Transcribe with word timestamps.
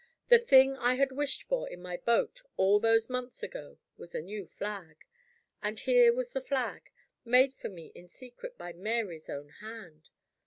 The 0.29 0.39
thing 0.39 0.75
I 0.77 0.95
had 0.95 1.11
wished 1.11 1.43
for 1.43 1.69
in 1.69 1.79
my 1.79 1.95
boat, 1.97 2.41
all 2.57 2.79
those 2.79 3.07
months 3.07 3.43
ago, 3.43 3.77
was 3.97 4.15
a 4.15 4.19
new 4.21 4.47
flag. 4.47 5.05
And 5.61 5.79
here 5.79 6.11
was 6.11 6.33
the 6.33 6.41
flag, 6.41 6.89
made 7.23 7.53
for 7.53 7.69
me 7.69 7.91
in 7.93 8.07
secret 8.07 8.57
by 8.57 8.73
Mary's 8.73 9.29
own 9.29 9.49
hand! 9.59 10.09